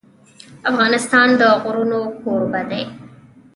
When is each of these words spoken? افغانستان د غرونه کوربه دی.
افغانستان 0.69 1.27
د 1.39 1.41
غرونه 1.63 1.97
کوربه 2.21 2.61
دی. 2.69 2.83